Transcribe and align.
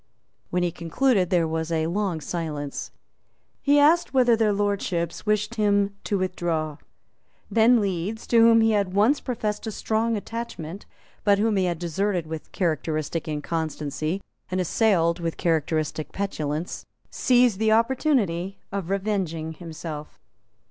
When 0.49 0.63
he 0.63 0.71
concluded 0.71 1.29
there 1.29 1.47
was 1.47 1.71
a 1.71 1.85
long 1.85 2.21
silence. 2.21 2.89
He 3.61 3.77
asked 3.77 4.15
whether 4.15 4.35
their 4.35 4.51
Lordships 4.51 5.27
wished 5.27 5.53
him 5.61 5.95
to 6.05 6.17
withdraw. 6.17 6.77
Then 7.51 7.79
Leeds, 7.79 8.25
to 8.25 8.39
whom 8.39 8.61
he 8.61 8.71
had 8.71 8.95
once 8.95 9.19
professed 9.19 9.67
a 9.67 9.71
strong 9.71 10.17
attachment, 10.17 10.87
but 11.23 11.37
whom 11.37 11.55
he 11.55 11.65
had 11.65 11.77
deserted 11.77 12.25
with 12.25 12.51
characteristic 12.51 13.27
inconstancy 13.27 14.21
and 14.49 14.59
assailed 14.59 15.19
with 15.19 15.37
characteristic 15.37 16.11
petulance, 16.11 16.83
seized 17.11 17.59
the 17.59 17.71
opportunity 17.71 18.57
of 18.71 18.89
revenging 18.89 19.53
himself. 19.53 20.19